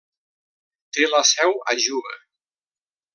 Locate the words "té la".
0.97-1.21